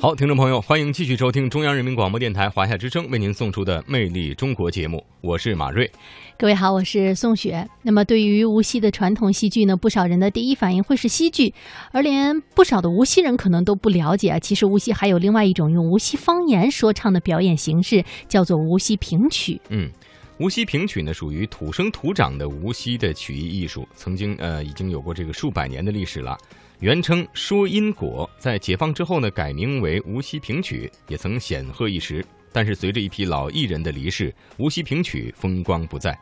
[0.00, 5.90] 好，听众朋友，欢迎继续收听中央人民广播电台华夏之声为您送出的《魅力中国》节目，我是马瑞。
[6.38, 7.68] 各位好，我是宋雪。
[7.82, 11.52] 那么，对于无锡的传统戏剧呢，不少人的第一反应会是戏剧，
[11.92, 14.38] 而连不少的无锡人可能都不了解啊。
[14.38, 19.60] 其实，无锡还有另外一种用无锡方言说唱的表演形式，叫做无锡评曲。
[19.68, 19.90] 嗯，
[20.38, 26.38] 无锡评曲呢，属于土生土长的无锡的曲艺艺术，曾经呃已经有过这个数百年的历史了。
[26.80, 32.24] 原称说因果，在解放之后呢，改名为无锡评曲，也曾显赫一时。
[32.52, 36.18] 但是随着一批老艺人的离世，无锡评曲风光不再。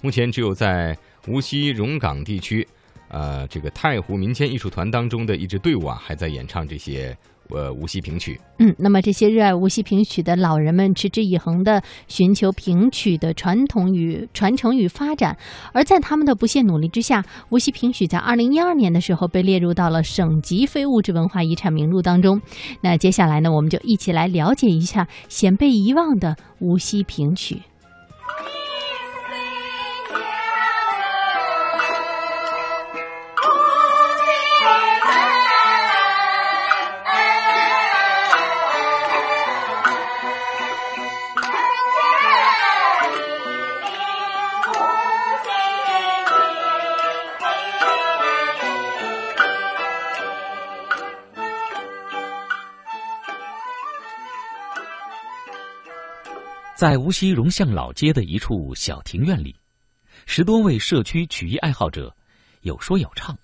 [0.00, 2.66] 目前只有在无锡荣港地区，
[3.06, 7.16] 呃，这个太湖民间艺术团当中的一支队伍啊，还在演唱这些。
[7.52, 15.36] 呃，无锡评曲，嗯，那么这些热爱无锡评曲的老人们，持之以恒的寻求评曲的传统与传承与发展，
[15.72, 22.40] 而在他们的不懈努力之下，无锡评曲在二零一二年的时候被列入到了省级非物质文化遗产名录当中。
[22.82, 27.62] 那接下来呢，我们就一起来了解一下鲜被遗忘的无锡评曲。
[56.80, 59.54] 在无锡荣巷老街的一处小庭院里，
[60.24, 62.16] 十多位社区曲艺爱好者
[62.62, 63.38] 有说有唱，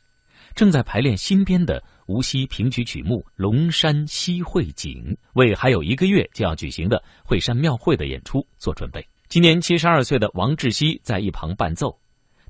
[0.54, 9.06] 正在排练新编的无锡评曲曲目《龙山西会景》，为还有一个月就要举行的会山庙会的演出做准备。
[9.28, 11.94] 今年七十二岁的王志熙在一旁伴奏，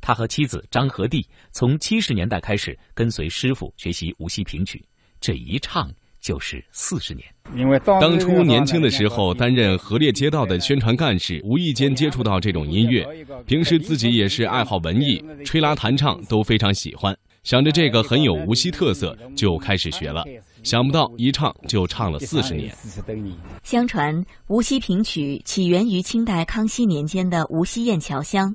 [0.01, 4.81] 他和妻子张和娣从七十年代开始跟随师傅学习无锡评曲，
[5.21, 5.93] 这一唱。
[6.27, 7.25] 就是四十年。
[7.55, 13.07] 因为当初年轻的时候担任河列街道的宣传干事，无意间接触到这种音乐，
[13.47, 17.17] 平时自己也是爱好文艺，吹拉弹唱都非常喜欢。
[17.45, 20.25] 想着这个很有无锡特色，就开始学了。
[20.65, 22.75] 想不到一唱就唱了四十年。
[23.63, 24.13] 相传
[24.49, 28.53] 无锡评曲起源于清代康熙年间的无锡雁桥乡，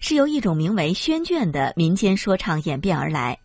[0.00, 3.36] 是由一种名为宣卷的民间说唱演变而来。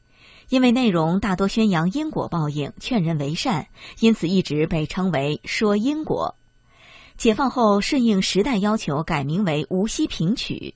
[0.49, 3.67] 因为内容大多宣扬因果报应、劝人为善，
[3.99, 6.35] 因此一直被称为说因果。
[7.17, 10.73] 解放后顺应时代要求，改名为无锡评曲。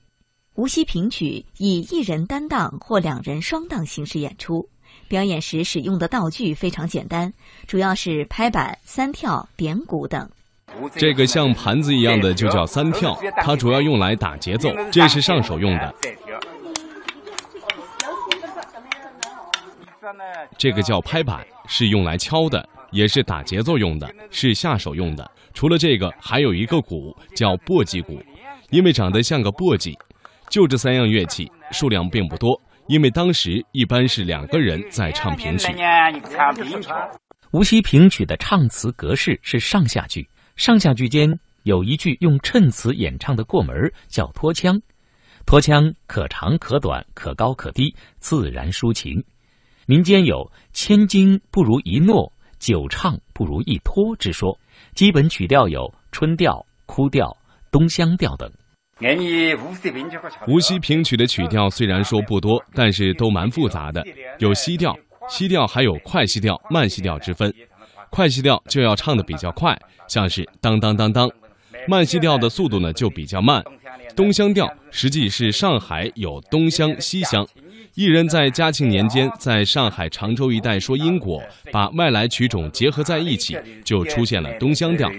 [0.54, 4.68] 无锡评曲以一人单当或两人双档形式演出，
[5.08, 7.32] 表演时使用的道具非常简单，
[7.66, 10.28] 主要是拍板、三跳、点鼓等。
[10.96, 15.94] 这个像盘子一样的就叫三跳，它主要用来打节奏，这是上手用的。
[20.58, 25.30] 这个叫拍板，是用来敲的，也是打节奏用的，是下手用的。
[25.54, 28.22] 除了这个，还有一个鼓叫簸箕鼓，
[28.70, 29.94] 因为长得像个簸箕。
[30.48, 35.72] 就这三样乐器，数量并不多，因为当时一般是两个人在唱评曲。
[37.52, 41.28] 无锡评曲的唱词格式是上下句，上下句间
[41.62, 43.76] 有一句用衬词演唱的过门
[44.08, 44.80] 叫拖腔，
[45.46, 49.22] 拖腔可长可短，可高可低，自然抒情。
[49.90, 54.56] 民间有“千金不如一诺，久唱不如一拖”之说，
[54.94, 57.36] 基本曲调有春调、哭调、
[57.72, 58.48] 东乡调等。
[60.46, 64.00] 无锡评曲的曲调虽然说不多，但是都蛮复杂的，
[64.38, 64.96] 有西调，
[65.28, 67.52] 西调还有快西调、慢西调之分。
[68.10, 71.28] 快西调就要唱的比较快，像是当当当当；
[71.88, 73.60] 慢西调的速度呢就比较慢。
[74.14, 77.44] 东乡调实际是上海有东乡、西乡。
[77.94, 81.42] 艺人在嘉庆年间在上海常州一带说因果，
[81.72, 85.10] 把外来曲种结合在一起，就出现了东乡调。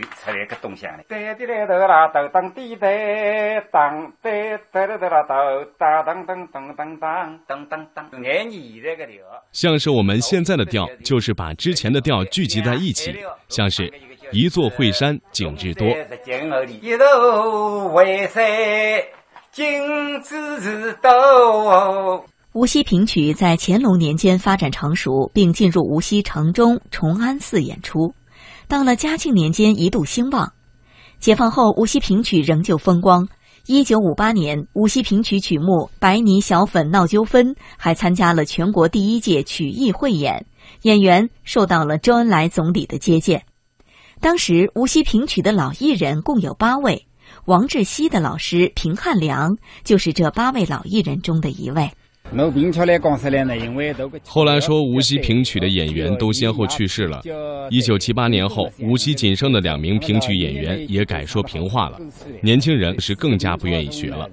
[9.52, 13.16] 像是我们现在的调，就是把之前的调聚集在一起，
[13.50, 13.92] 像是
[14.32, 15.88] 一座惠山景致多。
[16.82, 16.96] 一
[17.90, 18.44] 惠山
[19.52, 22.26] 景致多。
[22.54, 28.14] 无锡评曲在乾隆年间发展成熟，并进入无锡城中崇安寺演出。
[28.68, 30.52] 到了嘉庆年间，一度兴旺。
[31.18, 33.26] 解放后，无锡评曲仍旧风光。
[33.68, 35.66] 一九五八年，无锡评曲曲目
[35.98, 40.46] 《白泥小粉闹纠纷》还参加了全国第一届曲艺汇演，
[40.82, 43.46] 演员受到了周恩来总理的接见。
[44.20, 47.08] 当时，无锡评曲的老艺人共有八位，
[47.46, 49.56] 王志熙的老师平汉良
[49.86, 51.90] 就是这八位老艺人中的一位。
[52.34, 57.22] 录冰球的公司呢，因为都后来说无锡评曲的演员都先后去世了。
[57.70, 62.00] 一九七八年后，无锡仅剩的两名评曲演员也改说评话了，
[62.42, 64.28] 年轻人是更加不愿意学了。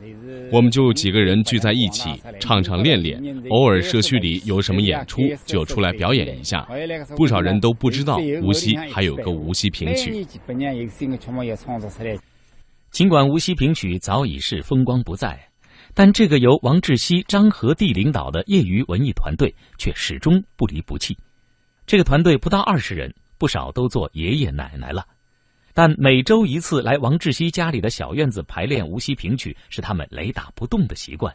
[0.52, 6.66] 我们就几个人聚在一起唱唱练练，偶尔社区里有什么演出就出来表演一下。
[7.16, 10.24] 不少人都不知道无锡还有个无锡评曲。
[12.90, 15.38] 尽管无锡评曲早已是风光不再，
[15.94, 21.16] 但这个由王志熙、张和弟领导的业余文艺团队却始终不离不弃。
[21.86, 25.06] 这个团队不到二十人，不少都做爷爷奶奶了。
[25.74, 31.34] 但每周一次来王志熙家里的小院子排练无锡评曲是他们雷打不动的习惯。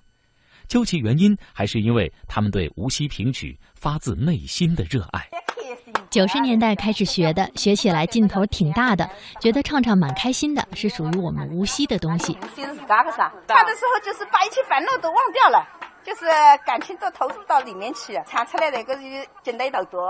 [0.68, 5.28] 究其原因，还是因为他们对无锡评曲发自内心的热爱。
[6.10, 9.10] 九十年代开始学的，学起来劲头挺大的，
[9.40, 12.38] 觉得唱唱蛮开心的，是属于我们无锡的东西。
[12.46, 13.18] 唱的时
[13.86, 15.66] 候就是把一切烦恼都忘掉了。
[16.04, 16.26] 就是
[16.66, 19.02] 感情都投入到里面去，唱出来那个就
[19.42, 20.10] 劲得头多，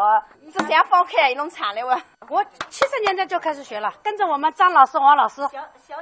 [0.52, 2.02] 是先放开一种唱的哇。
[2.30, 5.42] 我七十年代就开始学了，跟着我们张老师、王老师。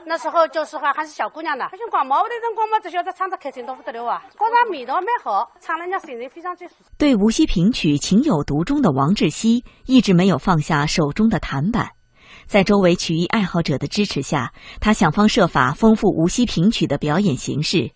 [0.06, 6.86] 那时候就是话还是小姑娘呢，好像光毛的人光嘛只晓得唱着开心都不得了啊，果然味道蛮好，唱人家声音非常最舒服。
[6.98, 11.90] 对无锡评曲情有独钟的王志熙，一直没有放下手中的弹板，
[12.46, 17.92] 在周围曲艺爱好者的支持下，他想方设法丰富无锡评曲的表演形式。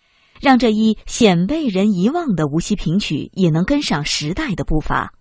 [0.45, 5.11] 让这一鲜被人遗忘的无锡评曲也能跟上时代的步伐。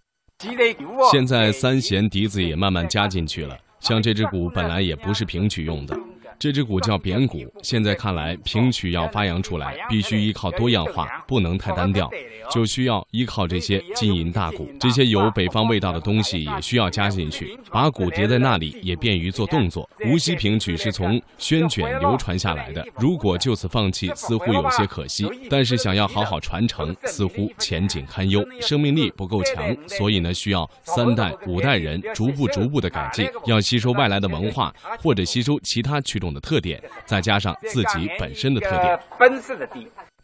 [1.10, 5.98] 现在三弦笛子也慢慢加进去了，像这支鼓本来也不是评曲用的。
[6.38, 12.10] 这支鼓叫扁鼓，现在看来，评曲要发扬出来，必须依靠多样化，不能太单调，
[12.50, 19.88] 就需要依靠这些金银大鼓，这些有北方味道的东西也需要加进去，把鼓叠在那里，也便于做动作。
[20.06, 25.26] 无锡评曲是从宣卷流传下来的，如果就此放弃，似乎有些可惜。
[25.48, 36.34] 但是想要好好传承，似乎前景堪忧，生命力不够强，所以呢，需要三代、五代人逐步、逐步的改进，要吸收外来的文化，或者吸收其他曲种。
[36.34, 38.98] 的特点，再加上自己本身的特点。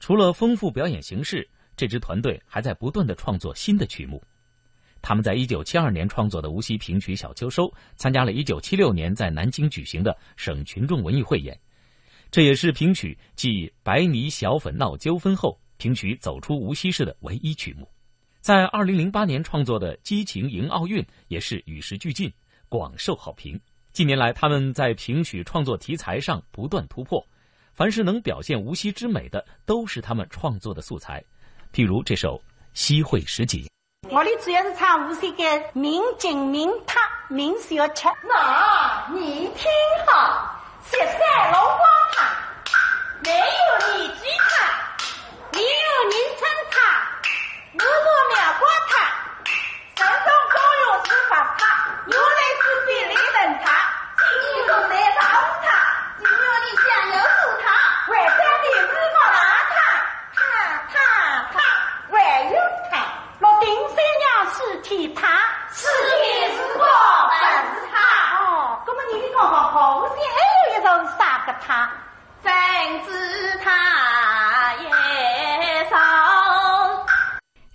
[0.00, 4.20] 除了丰富表演形式，这支团队还在不断的创作新的曲目。
[5.00, 7.64] 他们在一九七二年创作的无锡评曲《小秋收》，
[7.94, 11.56] 参加了一九七六年在南京举行的省群众文艺汇演。
[12.30, 17.88] 这也是评曲继白泥小粉闹纠纷后，评曲走出无锡市的唯一曲目。
[18.40, 22.32] 在二零零八年创作的《激情迎奥运》也是与时俱进，
[22.68, 23.60] 广受好评。
[23.92, 27.26] 近年来，他们在评曲创作题材上不断突破，
[27.74, 31.24] 凡是能表现无锡之美的，都是他们创作的素材。
[31.72, 32.36] 譬如这首
[32.72, 33.64] 《西会十景》，
[34.08, 35.42] 我的主要是唱无锡的
[35.72, 38.06] 名景、名塔、名小吃。
[38.22, 39.70] 那你听
[40.06, 41.82] 好，雪山龙光
[42.12, 42.36] 塔
[43.24, 44.79] 没有你鸡塔，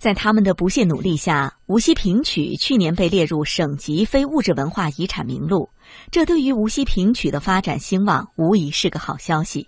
[0.06, 5.68] 在他们的不懈努力下，无锡评曲去年被列入省级非物质文化遗产名录。
[6.12, 9.66] 这对于无锡评曲的发展兴旺，无疑是个好消息。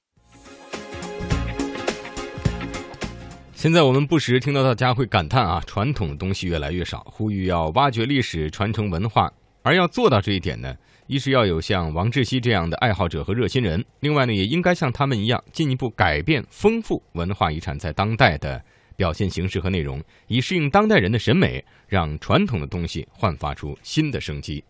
[3.53, 9.29] 现在我们不时听到大家会感叹啊，传统东西越来越少，呼吁要挖掘历史、传承文化。
[9.65, 10.73] 而要做到这一点呢，
[11.09, 18.63] 一是要有像王志熙这样的爱好者和热心人，另外呢，也应该像他们一样，进一步改变、丰富文化遗产在当代的
[18.99, 24.63] 表现形式和内容，以适应当代人的审美，让传统的东西焕发出新的生机。